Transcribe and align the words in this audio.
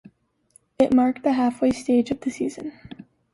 It 0.79 0.95
marked 0.95 1.21
the 1.21 1.33
halfway 1.33 1.69
stage 1.69 2.09
of 2.09 2.21
the 2.21 2.31
season. 2.31 2.71